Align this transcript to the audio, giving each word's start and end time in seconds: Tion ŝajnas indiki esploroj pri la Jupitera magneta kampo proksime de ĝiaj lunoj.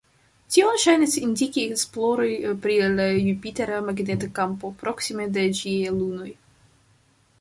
Tion 0.53 0.77
ŝajnas 0.83 1.17
indiki 1.19 1.65
esploroj 1.75 2.29
pri 2.63 2.77
la 2.95 3.05
Jupitera 3.27 3.83
magneta 3.91 4.31
kampo 4.41 4.75
proksime 4.81 5.29
de 5.37 5.45
ĝiaj 5.61 5.97
lunoj. 6.01 6.33